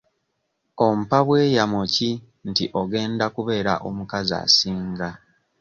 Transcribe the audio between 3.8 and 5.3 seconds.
omukazi asinga?